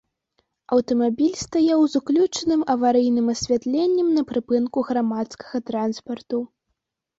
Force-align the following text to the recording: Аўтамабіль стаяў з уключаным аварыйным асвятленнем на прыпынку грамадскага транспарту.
Аўтамабіль 0.77 1.35
стаяў 1.45 1.81
з 1.91 1.99
уключаным 1.99 2.61
аварыйным 2.75 3.27
асвятленнем 3.35 4.07
на 4.17 4.21
прыпынку 4.33 4.87
грамадскага 4.91 5.65
транспарту. 5.71 6.45